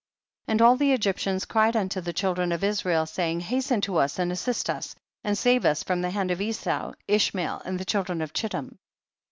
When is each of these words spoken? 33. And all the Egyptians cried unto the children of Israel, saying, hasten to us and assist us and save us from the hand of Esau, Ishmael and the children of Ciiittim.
33. 0.47 0.51
And 0.53 0.61
all 0.63 0.75
the 0.77 0.93
Egyptians 0.93 1.45
cried 1.45 1.75
unto 1.77 2.01
the 2.01 2.11
children 2.11 2.51
of 2.51 2.63
Israel, 2.63 3.05
saying, 3.05 3.41
hasten 3.41 3.81
to 3.81 3.97
us 3.97 4.17
and 4.17 4.31
assist 4.31 4.67
us 4.67 4.95
and 5.23 5.37
save 5.37 5.63
us 5.63 5.83
from 5.83 6.01
the 6.01 6.09
hand 6.09 6.31
of 6.31 6.41
Esau, 6.41 6.93
Ishmael 7.07 7.61
and 7.65 7.79
the 7.79 7.85
children 7.85 8.23
of 8.23 8.33
Ciiittim. 8.33 8.77